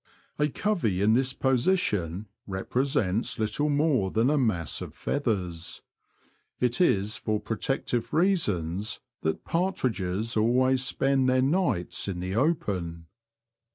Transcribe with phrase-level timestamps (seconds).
[0.39, 5.83] A covey in this position represents little more than a mass of feathers.
[6.59, 13.05] It is for protective reasons that partridges always spend their nights in the open.